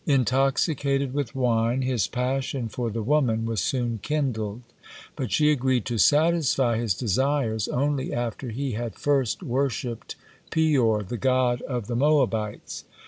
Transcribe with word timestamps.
Intoxicated 0.07 1.13
with 1.13 1.35
wine, 1.35 1.83
his 1.83 2.07
passion 2.07 2.69
for 2.69 2.89
the 2.89 3.03
woman 3.03 3.45
was 3.45 3.61
soon 3.61 3.99
kindled, 4.01 4.63
but 5.15 5.31
she 5.31 5.51
agreed 5.51 5.85
to 5.85 5.99
satisfy 5.99 6.79
his 6.79 6.95
desires 6.95 7.67
only 7.67 8.11
after 8.11 8.49
he 8.49 8.71
had 8.71 8.95
first 8.95 9.43
worshipped 9.43 10.15
Peor, 10.49 11.03
the 11.03 11.17
god 11.17 11.61
of 11.61 11.85
the 11.85 11.95
Moabites. 11.95 12.83